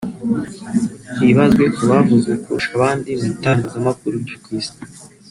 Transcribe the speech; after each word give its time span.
hibanzwe 1.17 1.63
ku 1.75 1.81
bavuzwe 1.91 2.33
kurusha 2.41 2.71
abandi 2.77 3.09
mu 3.19 3.25
itangazamakuru 3.35 4.15
ryo 4.23 4.37
ku 4.43 4.49
isi 4.59 4.77